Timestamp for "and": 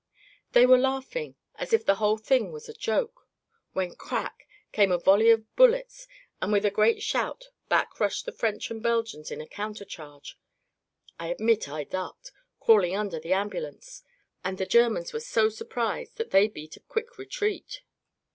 6.41-6.51, 8.71-8.81, 14.43-14.57